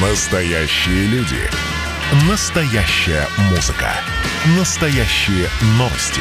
[0.00, 1.40] Настоящие люди.
[2.30, 3.90] Настоящая музыка.
[4.56, 6.20] Настоящие новости.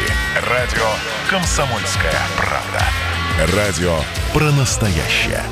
[0.49, 0.83] Радио
[1.29, 2.83] «Комсомольская правда».
[3.55, 3.99] Радио
[4.33, 5.43] про настоящее.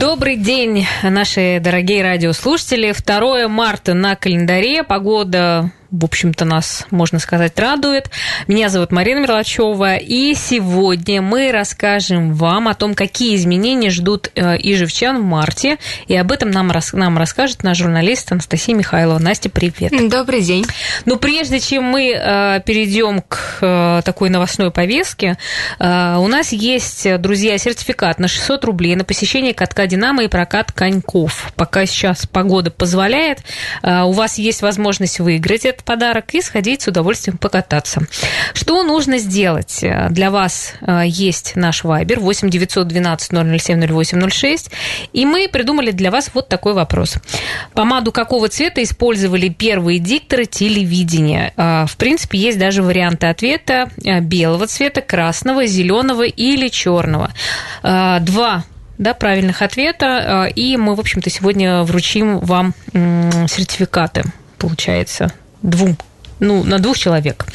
[0.00, 2.92] Добрый день, наши дорогие радиослушатели.
[2.92, 4.82] 2 марта на календаре.
[4.82, 5.70] Погода
[6.00, 8.10] в общем-то, нас, можно сказать, радует.
[8.48, 14.56] Меня зовут Марина Мерлачева, и сегодня мы расскажем вам о том, какие изменения ждут э,
[14.58, 19.20] ижевчан в марте, и об этом нам, нам расскажет наш журналист Анастасия Михайлова.
[19.20, 19.92] Настя, привет.
[20.10, 20.66] Добрый день.
[21.04, 25.38] Но прежде чем мы э, перейдем к э, такой новостной повестке,
[25.78, 31.52] у нас есть, друзья, сертификат на 600 рублей на посещение катка «Динамо» и прокат коньков.
[31.56, 33.40] Пока сейчас погода позволяет,
[33.82, 38.02] у вас есть возможность выиграть этот подарок и сходить с удовольствием покататься.
[38.54, 39.84] Что нужно сделать?
[40.10, 44.70] Для вас э, есть наш вайбер 8 912 007 0806,
[45.12, 47.16] и мы придумали для вас вот такой вопрос.
[47.72, 51.52] Помаду какого цвета использовали первые дикторы телевидения?
[51.56, 57.30] Э, в принципе, есть даже варианты ответа э, белого цвета, красного, зеленого или черного.
[57.82, 58.64] Два
[58.98, 64.22] да, правильных ответа, и мы, в общем-то, сегодня вручим вам сертификаты,
[64.58, 65.32] получается,
[65.64, 65.96] двум
[66.40, 67.46] ну, на двух человек.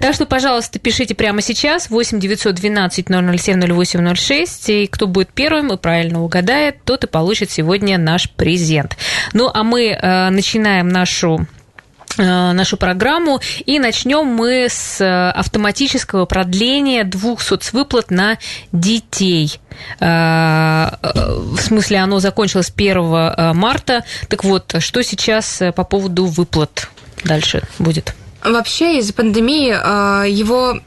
[0.00, 5.76] Так что, пожалуйста, пишите прямо сейчас 8 912 007 0806, и кто будет первым и
[5.76, 8.96] правильно угадает, тот и получит сегодня наш презент.
[9.32, 11.46] Ну, а мы э, начинаем нашу
[12.18, 13.40] э, нашу программу.
[13.64, 18.38] И начнем мы с э, автоматического продления двух соцвыплат на
[18.72, 19.58] детей.
[20.00, 24.04] Э, в смысле, оно закончилось 1 марта.
[24.28, 26.88] Так вот, что сейчас по поводу выплат?
[27.24, 28.14] Дальше будет?
[28.42, 30.78] Вообще из-за пандемии а, его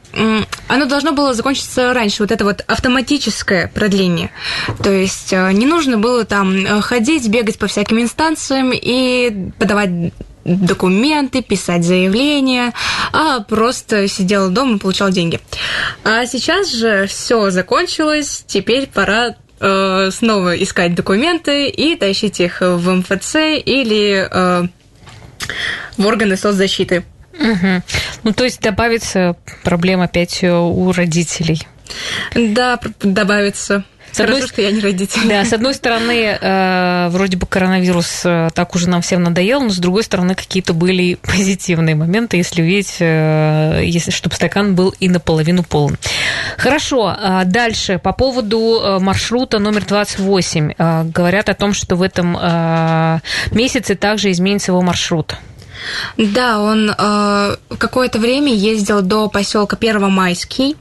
[0.68, 4.30] оно должно было закончиться раньше, вот это вот автоматическое продление.
[4.82, 9.90] То есть а, не нужно было там а, ходить, бегать по всяким инстанциям и подавать
[10.44, 12.72] документы, писать заявления,
[13.12, 15.38] а просто сидела дома и получал деньги.
[16.04, 19.36] А сейчас же все закончилось, теперь пора
[20.10, 24.68] снова искать документы и тащить их в МФЦ или
[25.96, 27.04] в органы соцзащиты.
[27.38, 27.82] Угу.
[28.24, 31.66] Ну, то есть добавится проблема опять у родителей.
[32.34, 33.84] Да, добавится.
[34.12, 34.48] С Хорошо, одной...
[34.48, 35.26] что я не родитель.
[35.26, 39.70] Да, с одной стороны, э, вроде бы коронавирус э, так уже нам всем надоел, но
[39.70, 45.08] с другой стороны, какие-то были позитивные моменты, если увидеть, э, если, чтобы стакан был и
[45.08, 45.96] наполовину полон.
[46.58, 47.98] Хорошо, э, дальше.
[47.98, 50.72] По поводу маршрута номер 28.
[50.76, 53.20] Э, говорят о том, что в этом э,
[53.52, 55.36] месяце также изменится его маршрут.
[56.16, 60.76] Да, он э, какое-то время ездил до поселка Первомайский.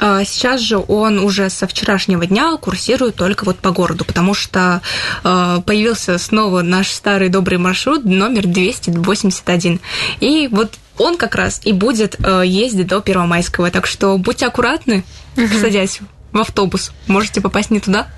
[0.00, 4.80] Э, сейчас же он уже со вчерашнего дня курсирует только вот по городу, потому что
[5.24, 9.80] э, появился снова наш старый добрый маршрут номер 281.
[10.20, 13.70] И вот он как раз и будет э, ездить до Первомайского.
[13.70, 15.04] Так что будьте аккуратны,
[15.36, 15.58] угу.
[15.60, 16.00] садясь
[16.32, 16.92] в автобус.
[17.06, 18.08] Можете попасть не туда.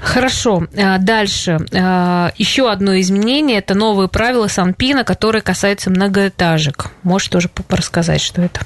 [0.00, 0.66] Хорошо.
[0.76, 1.58] А, дальше.
[1.74, 6.86] А, Еще одно изменение– это новые правила Санпина, которые касаются многоэтажек.
[7.02, 8.60] Можешь тоже рассказать, что это?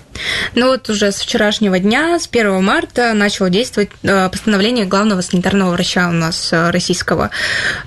[0.54, 5.70] Ну вот уже с вчерашнего дня, с 1 марта, начало действовать а, постановление главного санитарного
[5.70, 7.30] врача у нас российского.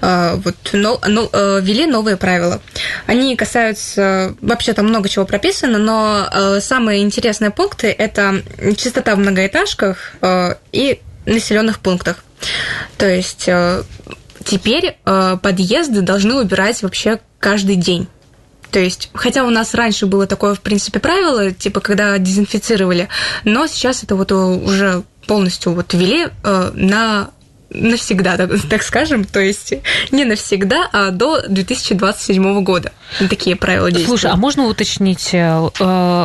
[0.02, 2.62] Вот, но, но, ввели новые правила.
[3.06, 8.42] Они касаются, вообще там много чего прописано, но самые интересные пункты– это
[8.78, 10.16] чистота в многоэтажках
[10.78, 12.24] и населенных пунктах.
[12.98, 13.84] То есть э,
[14.46, 18.08] теперь э, подъезды должны убирать вообще каждый день.
[18.72, 23.08] То есть, хотя у нас раньше было такое, в принципе, правило, типа, когда дезинфицировали,
[23.44, 27.32] но сейчас это вот уже полностью вот ввели э, на
[27.70, 29.74] навсегда, так, так скажем, то есть
[30.12, 32.92] не навсегда, а до 2027 года
[33.30, 34.22] такие правила действуют.
[34.22, 35.70] Слушай, а можно уточнить, э,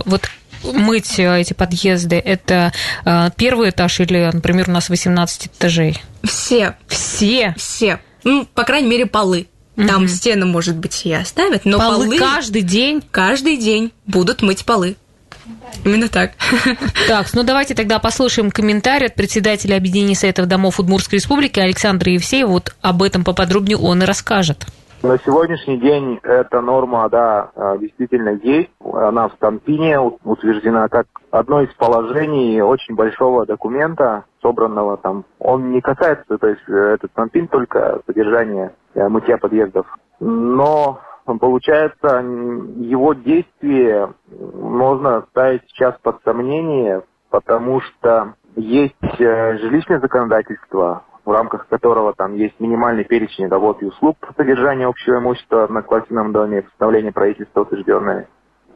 [0.04, 0.28] вот
[0.64, 2.72] мыть э, эти подъезды, это
[3.04, 6.00] э, первый этаж или, например, у нас 18 этажей?
[6.22, 6.76] Все.
[6.86, 7.54] Все?
[7.56, 8.00] Все.
[8.24, 9.46] Ну, по крайней мере, полы.
[9.76, 10.08] Там угу.
[10.08, 13.02] стены, может быть, и оставят, но полы, полы каждый день?
[13.10, 14.96] Каждый день будут мыть полы.
[15.84, 16.32] Именно так.
[17.08, 22.48] Так, ну давайте тогда послушаем комментарий от председателя Объединения Советов домов Удмуртской Республики Александра Евсеева.
[22.48, 24.66] Вот об этом поподробнее он и расскажет.
[25.02, 28.70] На сегодняшний день эта норма, да, а, действительно есть.
[28.80, 35.24] Она в Стампине утверждена как одно из положений очень большого документа, собранного там.
[35.40, 39.86] Он не касается, то есть э, этот Стампин только содержания э, мытья подъездов.
[40.20, 44.12] Но получается, его действие
[44.54, 52.34] можно ставить сейчас под сомнение, потому что есть э, жилищное законодательство, в рамках которого там
[52.34, 57.62] есть минимальный перечень работ и услуг по содержанию общего имущества в многоквартирном доме, постановление правительства
[57.62, 58.28] утвержденное.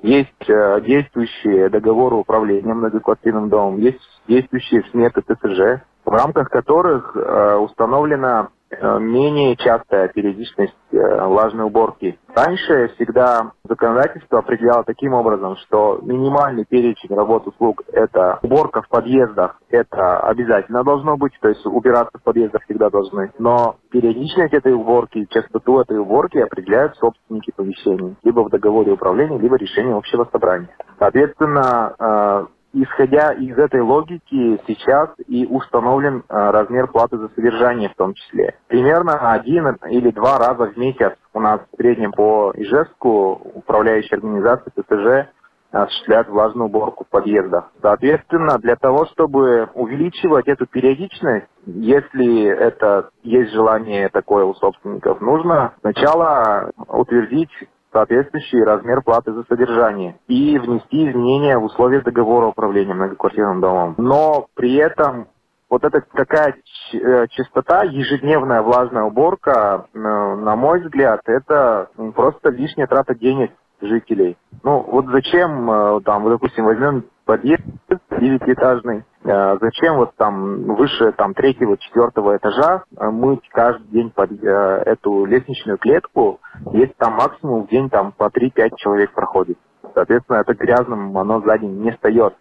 [0.03, 7.57] Есть э, действующие договоры управления многоквартирным домом, есть действующие сметы ТСЖ, в рамках которых э,
[7.57, 8.51] установлена
[8.99, 12.19] менее частая периодичность э, влажной уборки.
[12.35, 19.59] Раньше всегда законодательство определяло таким образом, что минимальный перечень работ услуг– это уборка в подъездах,
[19.71, 23.33] это обязательно должно быть, то есть убираться в подъездах всегда должны.
[23.39, 29.57] Но периодичность этой уборки, частоту этой уборки определяют собственники помещений, либо в договоре управления, либо
[29.57, 30.69] решение общего собрания.
[30.99, 32.47] Соответственно, э,
[32.83, 38.55] исходя из этой логики, сейчас и установлен э, размер платы за содержание в том числе.
[38.69, 44.71] Примерно один или два раза в месяц у нас в среднем по Ижевску управляющая организация
[44.71, 45.31] ТТЖ
[45.73, 47.71] осуществляют влажную уборку в подъездах.
[47.83, 55.75] Соответственно, для того, чтобы увеличивать эту периодичность, если это есть желание такое у собственников, нужно
[55.81, 57.51] сначала утвердить
[57.97, 63.95] соответствующий размер платы за содержание и внести изменения в условия договора управления многоквартирным домом.
[63.97, 65.29] Но при этом
[65.71, 66.57] вот эта такая
[66.93, 74.37] э, частота, ежедневная влажная уборка, э, на мой взгляд, это просто лишняя трата денег жителей.
[74.63, 77.63] Ну, вот зачем, э, там, допустим, возьмем подъезд
[78.11, 84.33] девятиэтажный, э, зачем вот там выше там третьего, четвертого этажа э, мыть каждый день под
[84.43, 86.41] эту лестничную клетку,
[86.73, 89.59] если там максимум в день там по 3-5 человек проходит.
[89.95, 92.35] Соответственно, это грязным оно за день не встает.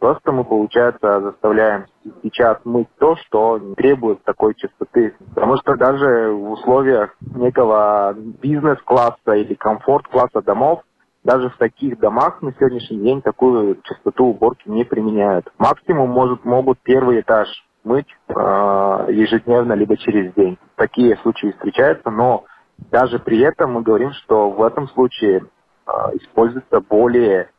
[0.00, 1.84] Просто мы, получается, заставляем
[2.22, 5.14] сейчас мыть то, что требует такой частоты.
[5.34, 10.80] Потому что даже в условиях некого бизнес-класса или комфорт-класса домов
[11.22, 15.50] даже в таких домах на сегодняшний день такую частоту уборки не применяют.
[15.58, 17.48] Максимум может, могут первый этаж
[17.84, 20.58] мыть э, ежедневно, либо через день.
[20.76, 22.44] Такие случаи встречаются, но
[22.90, 25.44] даже при этом мы говорим, что в этом случае
[25.86, 27.50] э, используется более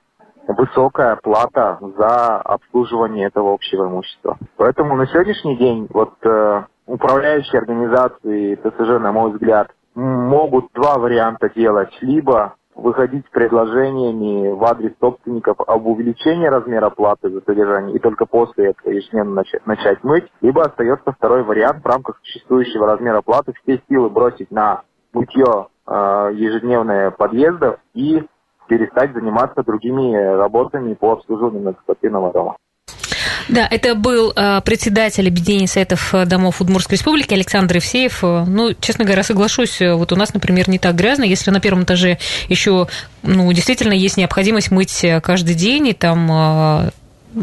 [0.47, 4.37] высокая плата за обслуживание этого общего имущества.
[4.57, 11.49] Поэтому на сегодняшний день вот э, управляющие организации ТСЖ, на мой взгляд, могут два варианта
[11.49, 11.95] делать.
[12.01, 18.25] Либо выходить с предложениями в адрес собственников об увеличении размера платы за содержание и только
[18.25, 23.81] после этого ежедневно начать, мыть, либо остается второй вариант в рамках существующего размера платы все
[23.89, 24.83] силы бросить на
[25.13, 28.23] мытье э, ежедневное подъездов и
[28.67, 32.55] перестать заниматься другими работами по обслуживанию многоквартирного дома.
[33.49, 38.23] Да, это был э, председатель объединения советов э, домов Удмуртской республики Александр Евсеев.
[38.23, 41.23] Э, ну, честно говоря, соглашусь, вот у нас, например, не так грязно.
[41.23, 42.17] Если на первом этаже
[42.49, 42.87] еще,
[43.23, 46.91] ну, действительно есть необходимость мыть каждый день, и там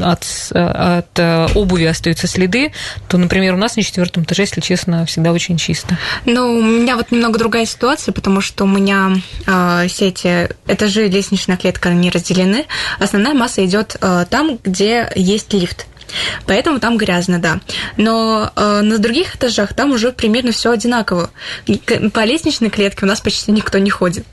[0.03, 1.19] от, от
[1.55, 2.73] обуви остаются следы,
[3.09, 5.99] то, например, у нас на четвертом этаже, если честно, всегда очень чисто.
[6.25, 9.13] Ну, у меня вот немного другая ситуация, потому что у меня
[9.47, 12.67] э, все эти этажи лестничная клетка не разделены.
[12.99, 15.87] Основная масса идет э, там, где есть лифт.
[16.47, 17.61] Поэтому там грязно, да.
[17.97, 21.31] Но э, на других этажах там уже примерно все одинаково.
[22.13, 24.25] По лестничной клетке у нас почти никто не ходит.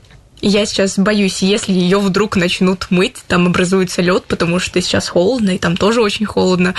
[0.42, 5.50] Я сейчас боюсь, если ее вдруг начнут мыть, там образуется лед, потому что сейчас холодно,
[5.50, 6.74] и там тоже очень холодно.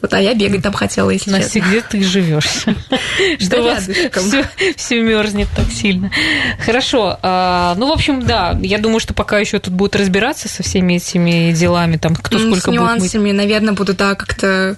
[0.00, 1.68] Вот, а я бегать там хотела, если Настя, честно.
[1.68, 2.64] где ты живешь?
[3.38, 3.88] Что у вас
[4.76, 6.10] все мерзнет так сильно.
[6.64, 7.18] Хорошо.
[7.22, 10.94] А, ну, в общем, да, я думаю, что пока еще тут будут разбираться со всеми
[10.94, 14.76] этими делами, там, кто сколько будет С нюансами, наверное, буду, да, как-то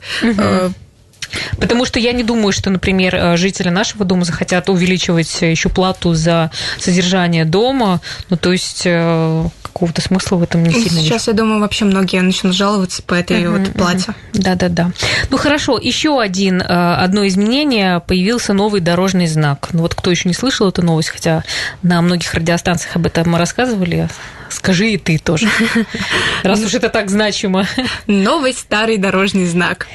[1.59, 6.15] Потому что я не думаю, что, например, э, жители нашего дома захотят увеличивать еще плату
[6.15, 8.01] за содержание дома.
[8.31, 11.31] Ну, то есть э, какого-то смысла в этом не сильно Сейчас, вижу.
[11.31, 14.15] я думаю, вообще многие начнут жаловаться по этой uh-huh, вот плате.
[14.33, 14.91] Да-да-да.
[15.31, 15.79] Ну, хорошо.
[15.79, 18.01] Еще один, э, одно изменение.
[18.01, 19.69] Появился новый дорожный знак.
[19.73, 21.45] Ну, вот кто еще не слышал эту новость, хотя
[21.83, 24.09] на многих радиостанциях об этом мы рассказывали,
[24.51, 25.49] скажи и ты тоже,
[26.43, 27.67] раз уж это так значимо.
[28.07, 29.87] Новый старый дорожный знак.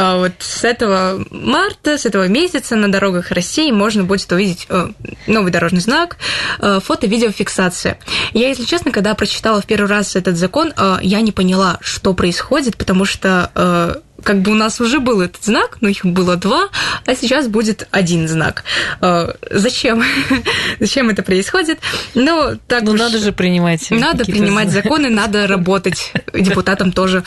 [0.00, 4.90] А вот с этого марта, с этого месяца на дорогах России можно будет увидеть э,
[5.26, 6.18] новый дорожный знак,
[6.60, 7.98] э, фото-видеофиксация.
[8.32, 12.14] Я, если честно, когда прочитала в первый раз этот закон, э, я не поняла, что
[12.14, 16.68] происходит, потому что как бы у нас уже был этот знак, но их было два,
[17.06, 18.62] а сейчас будет один знак.
[19.00, 20.04] Э, зачем?
[20.80, 21.78] Зачем это происходит?
[22.12, 23.00] Ну, так ну, уж...
[23.00, 23.90] надо же принимать.
[23.90, 27.24] Надо принимать законы, надо работать депутатам тоже.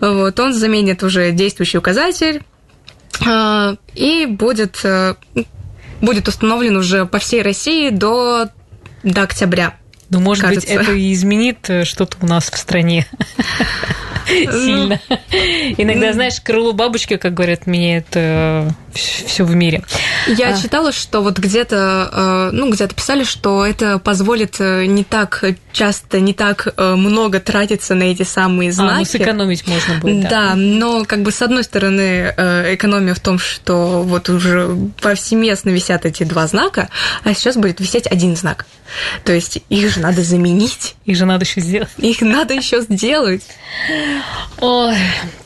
[0.00, 2.44] Вот, он заменит уже действующий указатель,
[3.26, 5.16] э, и будет, э,
[6.00, 8.50] будет установлен уже по всей России до,
[9.02, 9.74] до октября.
[10.10, 10.68] Ну, может кажется.
[10.68, 13.04] быть, это и изменит что-то у нас в стране.
[14.46, 15.00] Ну, сильно.
[15.76, 18.06] Иногда, знаешь, крыло бабочки, как говорят, меняет
[19.00, 19.82] все в мире.
[20.26, 20.60] Я а.
[20.60, 26.74] читала, что вот где-то, ну, где-то писали, что это позволит не так часто, не так
[26.76, 28.94] много тратиться на эти самые знаки.
[28.94, 30.28] А, ну, сэкономить можно будет, да.
[30.28, 36.04] Да, но как бы с одной стороны экономия в том, что вот уже повсеместно висят
[36.04, 36.88] эти два знака,
[37.24, 38.66] а сейчас будет висеть один знак.
[39.24, 40.94] То есть их же надо заменить.
[41.06, 41.90] Их же надо еще сделать.
[41.98, 43.42] Их надо еще сделать.
[44.60, 44.94] Ой.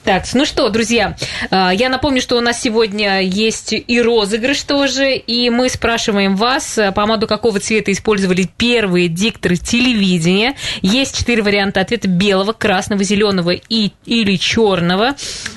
[0.04, 1.16] Так, ну что, друзья,
[1.50, 6.92] я напомню, что у нас сегодня есть и розыгрыш тоже, и мы спрашиваем вас, а,
[6.92, 10.56] помаду какого цвета использовали первые дикторы телевидения.
[10.82, 15.14] Есть четыре варианта ответа белого, красного, зеленого и или черного.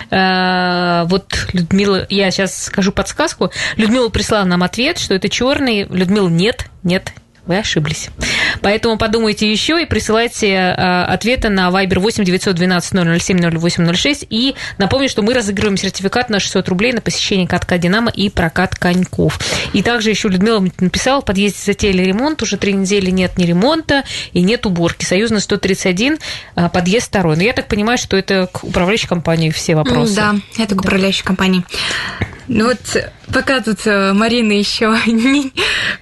[0.10, 3.52] А, вот Людмила, я сейчас скажу подсказку.
[3.76, 5.86] Людмила прислала нам ответ, что это черный.
[5.86, 7.12] Людмила, нет, нет,
[7.46, 8.10] вы ошиблись.
[8.62, 14.28] Поэтому подумайте еще и присылайте э, ответы на Viber 8 912 007 0806.
[14.30, 18.76] И напомню, что мы разыгрываем сертификат на 600 рублей на посещение катка «Динамо» и прокат
[18.76, 19.40] коньков.
[19.74, 24.04] И также еще Людмила написала, в подъезде затеяли ремонт, уже три недели нет ни ремонта
[24.32, 25.04] и нет уборки.
[25.04, 26.20] Союзный 131,
[26.56, 27.36] э, подъезд второй.
[27.36, 30.16] Но я так понимаю, что это к управляющей компании все вопросы.
[30.16, 31.66] Да, это к управляющей компании.
[32.48, 35.52] Ну вот пока тут э, Марина еще не,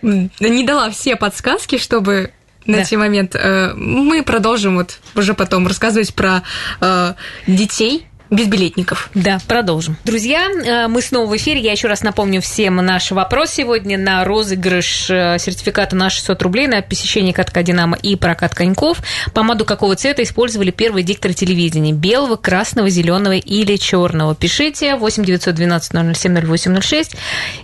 [0.02, 2.32] не дала все подсказки, чтобы
[2.66, 3.00] найти да.
[3.00, 6.44] момент, э, мы продолжим вот уже потом рассказывать про
[6.80, 7.14] э,
[7.48, 9.10] детей, безбилетников.
[9.14, 9.98] Да, продолжим.
[10.06, 11.60] Друзья, э, мы снова в эфире.
[11.60, 16.68] Я еще раз напомню всем наш вопрос сегодня на розыгрыш э, сертификата на 600 рублей
[16.68, 19.00] на посещение катка «Динамо» и прокат коньков.
[19.34, 21.92] Помаду какого цвета использовали первые дикторы телевидения?
[21.92, 24.34] Белого, красного, зеленого или черного?
[24.34, 27.16] Пишите 8 912 007 0806.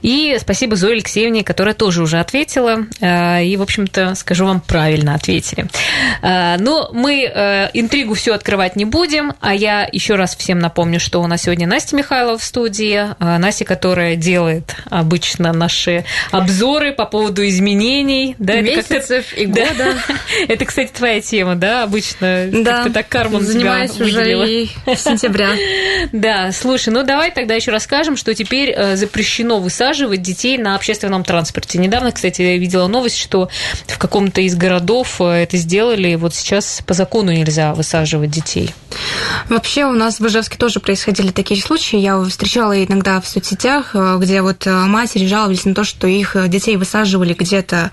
[0.01, 2.79] И спасибо Зое Алексеевне, которая тоже уже ответила.
[2.99, 5.67] Э, и, в общем-то, скажу вам, правильно ответили.
[6.21, 7.23] Но мы
[7.73, 11.43] интригу все открывать не будем, а я еще раз всем Всем напомню, что у нас
[11.43, 12.99] сегодня Настя Михайлова в студии.
[13.19, 18.35] А, Настя, которая делает обычно наши обзоры по поводу изменений.
[18.39, 19.67] Да, Месяцев и года.
[19.77, 19.93] Да.
[20.47, 22.47] Это, кстати, твоя тема, да, обычно?
[22.51, 25.49] Да, ты так карман занимаюсь уже и с сентября.
[26.11, 31.23] Да, слушай, ну давай тогда еще расскажем, что теперь э, запрещено высаживать детей на общественном
[31.23, 31.77] транспорте.
[31.77, 33.49] Недавно, кстати, я видела новость, что
[33.87, 38.73] в каком-то из городов э, это сделали, вот сейчас по закону нельзя высаживать детей.
[39.49, 41.97] Вообще у нас в Ижевске тоже происходили такие случаи.
[41.97, 46.35] Я встречала иногда в соцсетях, э, где вот э, матери жаловались на то, что их
[46.35, 47.91] э, детей высаживали где-то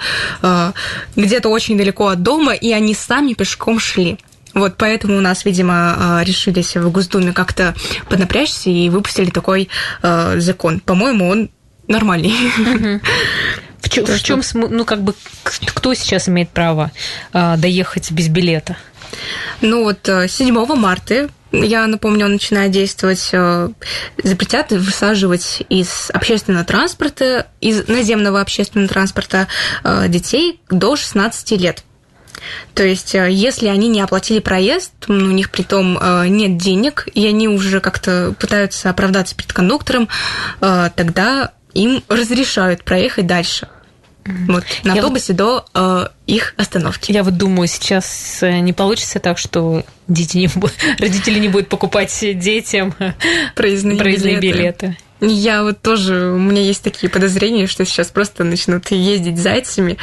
[1.16, 4.18] где-то очень далеко от дома, и они сами пешком шли.
[4.52, 7.75] Вот поэтому у нас, видимо, решились в Госдуме как-то
[8.08, 9.68] поднапрячься и выпустили такой
[10.02, 10.80] э, закон.
[10.80, 11.50] По-моему, он
[11.88, 12.34] нормальный.
[13.80, 16.90] В, чем, в чем, ну, как бы, кто сейчас имеет право
[17.34, 18.78] э, доехать без билета?
[19.61, 21.28] Ну, вот 7 марта
[21.62, 23.68] я напомню, он начинает действовать, э,
[24.23, 29.49] запретят высаживать из общественного транспорта, из наземного общественного транспорта
[29.82, 31.84] э, детей до 16 лет.
[32.75, 37.26] То есть, э, если они не оплатили проезд, у них при том нет денег, и
[37.26, 40.08] они уже как-то пытаются оправдаться перед кондуктором,
[40.61, 43.68] тогда им разрешают проехать дальше.
[44.25, 45.37] Вот, на автобусе вот...
[45.37, 47.12] до э, их остановки.
[47.12, 50.50] Я вот думаю, сейчас э, не получится так, что дети не
[50.99, 52.95] родители не будут покупать детям
[53.54, 54.87] проездные, проездные билеты.
[54.87, 54.97] билеты.
[55.21, 59.97] Я вот тоже, у меня есть такие подозрения, что сейчас просто начнут ездить зайцами.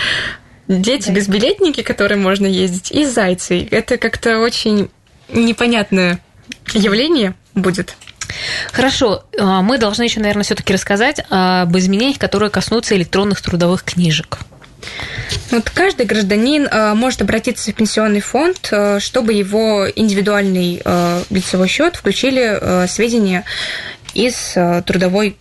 [0.67, 1.13] Дети да.
[1.13, 3.67] безбилетники, которые можно ездить, и зайцы.
[3.71, 4.89] Это как-то очень
[5.29, 6.19] непонятное
[6.73, 7.95] явление будет.
[8.71, 14.39] Хорошо, а, мы должны еще, наверное, все-таки рассказать об изменениях, которые коснутся электронных трудовых книжек.
[15.51, 21.67] Вот каждый гражданин э, может обратиться в пенсионный фонд, э, чтобы его индивидуальный э, лицевой
[21.67, 23.43] счет включили сведения
[24.13, 25.37] из трудовой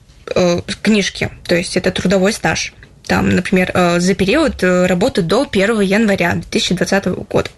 [0.83, 2.73] книжки, то есть это трудовой стаж
[3.11, 7.51] там, например, э, за период э, работы до 1 января 2020 года.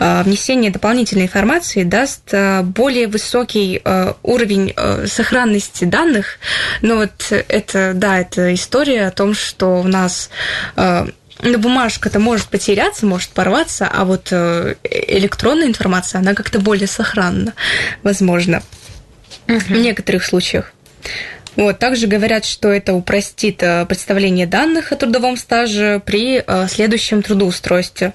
[0.00, 2.34] Э, внесение дополнительной информации даст
[2.64, 3.80] более высокий
[4.24, 4.74] уровень
[5.06, 6.40] сохранности данных.
[6.80, 10.30] Но вот это, да, это история о том, что у нас
[10.76, 17.52] ну, бумажка-то может потеряться, может порваться, а вот электронная информация, она как-то более сохранна,
[18.02, 18.62] возможно,
[19.46, 19.58] угу.
[19.58, 20.72] в некоторых случаях.
[21.56, 27.22] Вот, также говорят, что это упростит э, представление данных о трудовом стаже при э, следующем
[27.22, 28.14] трудоустройстве.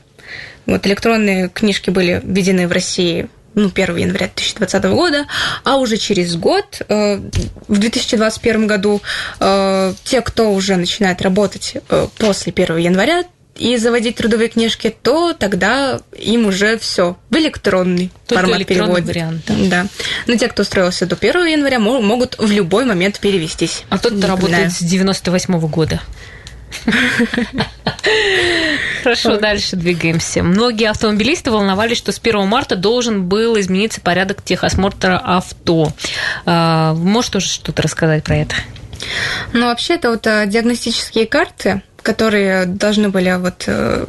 [0.66, 5.26] Вот электронные книжки были введены в России ну, 1 января 2020 года,
[5.64, 7.20] а уже через год, э,
[7.68, 9.02] в 2021 году,
[9.40, 11.78] те, кто уже начинает работать
[12.18, 13.24] после 1 января
[13.58, 19.02] и заводить трудовые книжки, то тогда им уже все в электронный Только формат перевода.
[19.02, 19.56] вариант, да.
[19.68, 19.86] Да.
[20.28, 23.84] Но те, кто устроился до 1 января, мо- могут в любой момент перевестись.
[23.90, 26.02] А тот, кто работает с 98 года.
[29.04, 30.44] Хорошо, дальше двигаемся.
[30.44, 35.94] Многие автомобилисты волновались, что с 1 марта должен был измениться порядок техосмотра авто.
[36.46, 38.56] А, Можешь тоже что-то рассказать про это?
[39.54, 44.06] Ну, вообще, это вот э, диагностические карты, которые должны были вот э,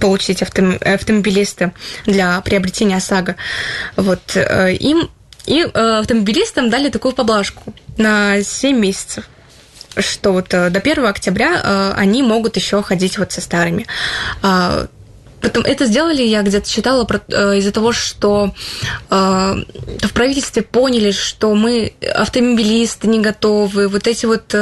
[0.00, 1.72] получить автом- автомобилисты
[2.04, 3.36] для приобретения ОСАГО.
[3.94, 5.08] Вот э, им
[5.46, 9.28] и э, автомобилистам дали такую поблажку на 7 месяцев
[9.98, 13.86] что вот до 1 октября они могут еще ходить вот со старыми.
[14.40, 14.86] А,
[15.40, 17.02] Потом это сделали, я где-то читала
[17.56, 18.54] из-за того, что
[19.08, 24.54] в правительстве поняли, что мы автомобилисты не готовы, вот эти вот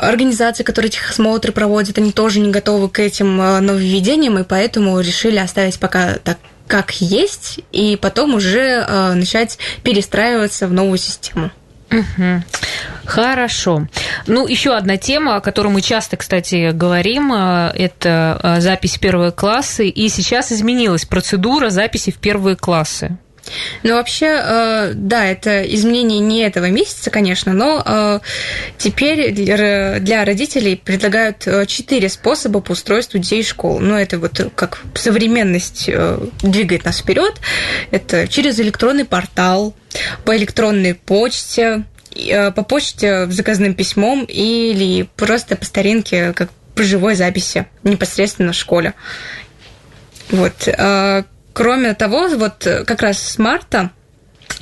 [0.00, 5.38] организации, которые техосмотры проводят, они тоже не готовы к этим э, нововведениям, и поэтому решили
[5.38, 11.50] оставить пока так как есть, и потом уже э, начать перестраиваться в новую систему.
[11.90, 12.44] Мгм.
[13.04, 13.88] Хорошо.
[14.28, 19.00] Ну, еще одна тема, о которой мы часто, кстати, говорим, э, это э, запись в
[19.00, 19.88] первые классы.
[19.88, 23.18] И сейчас изменилась процедура записи в первые классы.
[23.82, 28.20] Ну, вообще, э, да, это изменение не этого месяца, конечно, но э,
[28.78, 33.80] теперь для родителей предлагают э, четыре способа по устройству детей в школу.
[33.80, 35.90] Ну, это вот как современность
[36.42, 37.40] двигает нас вперед.
[37.90, 39.74] Это через электронный портал,
[40.24, 41.84] по электронной почте,
[42.54, 48.94] по почте заказным письмом или просто по старинке, как по живой записи непосредственно в школе.
[50.30, 50.68] Вот.
[51.52, 53.90] Кроме того, вот э, как раз с марта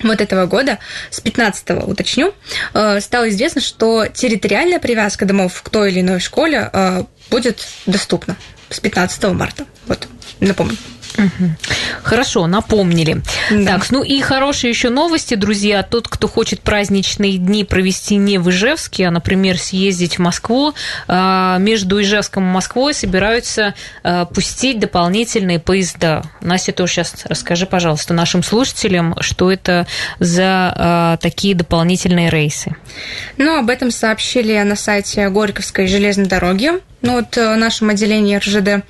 [0.03, 0.79] вот этого года,
[1.11, 2.35] с 15 уточню,
[2.75, 8.37] э, стало известно, что территориальная привязка домов к той или иной школе э, будет доступна
[8.71, 9.65] с 15 марта.
[9.87, 10.07] Вот,
[10.41, 10.77] напомню.
[12.03, 13.23] Хорошо, напомнили.
[13.51, 13.79] Да.
[13.79, 15.83] Так, ну и хорошие еще новости, друзья.
[15.83, 20.75] Тот, кто хочет праздничные дни провести не в Ижевске, а, например, съездить в Москву,
[21.07, 26.23] а, между Ижевском и Москвой собираются а, пустить дополнительные поезда.
[26.41, 29.87] Настя, тоже сейчас расскажи, пожалуйста, нашим слушателям, что это
[30.19, 32.77] за а, такие дополнительные рейсы.
[33.37, 38.85] Ну, об этом сообщили на сайте Горьковской железной дороги, ну, вот э, нашем отделении РЖД.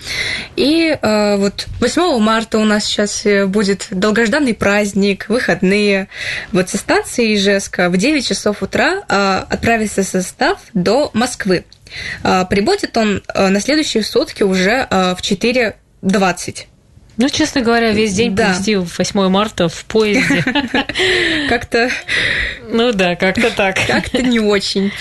[0.56, 6.08] И э, вот 8 марта у нас сейчас э, будет долгожданный праздник, выходные.
[6.52, 11.64] Вот со станции Ижевска в 9 часов утра э, отправится состав до Москвы.
[12.24, 16.64] Э, прибудет он э, на следующие сутки уже э, в 4.20.
[17.20, 18.44] Ну, честно говоря, весь день Да.
[18.44, 20.42] провести в 8 марта в поезде.
[21.48, 21.90] Как-то
[22.70, 23.76] Ну да, как-то так.
[23.86, 24.92] как-то не очень.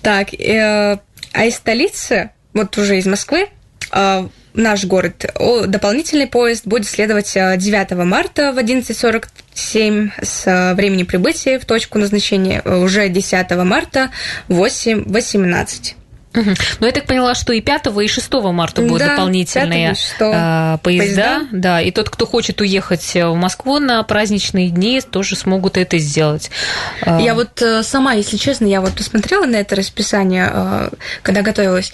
[0.00, 0.98] Так, э,
[1.34, 3.48] а из столицы, вот уже из Москвы,
[3.90, 5.26] в наш город,
[5.66, 11.98] дополнительный поезд будет следовать э, 9 марта в 11.47 с э, времени прибытия в точку
[11.98, 14.10] назначения, уже 10 марта
[14.48, 15.94] в 8.18.
[16.34, 20.00] Ну, я так поняла, что и 5 и 6 марта будут Да, дополнительные 5 и
[20.00, 21.38] 6 а, поезда.
[21.38, 21.48] поезда.
[21.52, 26.50] Да, и тот, кто хочет уехать в Москву на праздничные дни, тоже смогут это сделать.
[27.02, 30.88] А, Я вот э, сама, если честно, я вот посмотрела на это расписание, э,
[31.22, 31.92] когда готовилась,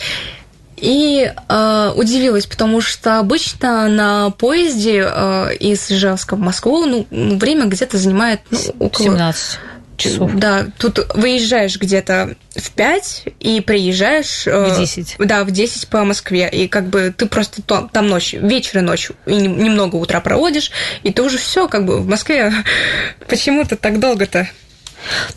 [0.81, 7.67] и э, удивилась, потому что обычно на поезде э, из Ижевска в Москву ну, время
[7.67, 9.05] где-то занимает ну, около...
[9.05, 9.59] 17
[10.01, 10.33] часов.
[10.35, 14.47] Да, тут выезжаешь где-то в 5 и приезжаешь...
[14.47, 15.17] э, В 10.
[15.19, 16.49] Да, в 10 по Москве.
[16.51, 20.21] И как бы ты просто то- там ночью, вечер и ночь, и нем- немного утра
[20.21, 20.71] проводишь,
[21.03, 22.53] и ты уже все как бы в Москве.
[23.29, 24.49] Почему-то так долго-то?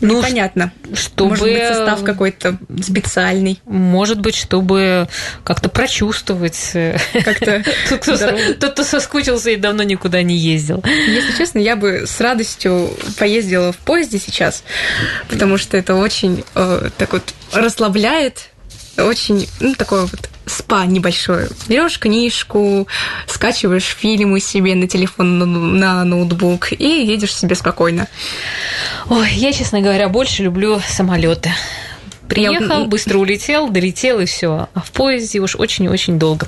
[0.00, 0.72] Ну, Непонятно.
[0.94, 3.60] чтобы- Может быть, состав какой-то специальный.
[3.64, 5.08] Может быть, чтобы
[5.44, 6.70] как-то прочувствовать.
[6.74, 8.16] э, Как-то Тот, кто,
[8.60, 10.82] тот, кто соскучился и давно никуда не ездил.
[10.84, 14.64] Если честно, я бы с радостью поездила в поезде сейчас,
[15.28, 17.22] потому что это очень э, так вот
[17.52, 18.50] расслабляет,
[18.98, 21.48] очень, ну, такое вот спа небольшое.
[21.68, 22.86] Берешь книжку,
[23.26, 28.08] скачиваешь фильмы себе на телефон, на, ноутбук и едешь себе спокойно.
[29.08, 31.52] Ой, я, честно говоря, больше люблю самолеты.
[32.28, 34.68] Приехал, Я- быстро улетел, долетел и все.
[34.72, 36.46] А в поезде уж очень-очень долго.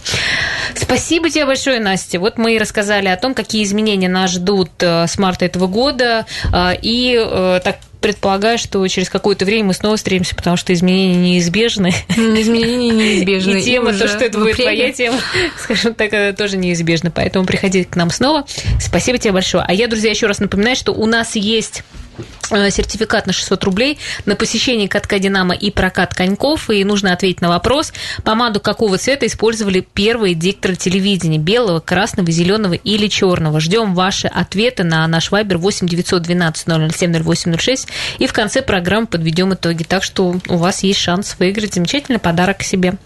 [0.74, 2.18] Спасибо тебе большое, Настя.
[2.18, 6.24] Вот мы и рассказали о том, какие изменения нас ждут э, с марта этого года.
[6.52, 7.76] Э, И э, так
[8.06, 11.92] предполагаю, что через какое-то время мы снова встретимся, потому что изменения неизбежны.
[12.08, 13.58] Изменения неизбежны.
[13.58, 15.18] И тема, то, что это будет твоя тема,
[15.58, 17.10] скажем так, тоже неизбежно.
[17.10, 18.46] Поэтому приходи к нам снова.
[18.80, 19.64] Спасибо тебе большое.
[19.66, 21.82] А я, друзья, еще раз напоминаю, что у нас есть
[22.48, 26.70] сертификат на 600 рублей на посещение катка «Динамо» и прокат коньков.
[26.70, 27.92] И нужно ответить на вопрос,
[28.24, 31.38] помаду какого цвета использовали первые дикторы телевидения?
[31.38, 33.60] Белого, красного, зеленого или черного?
[33.60, 37.88] Ждем ваши ответы на наш вайбер 8 912 007 0806.
[38.18, 39.82] И в конце программы подведем итоги.
[39.82, 42.96] Так что у вас есть шанс выиграть замечательный подарок себе.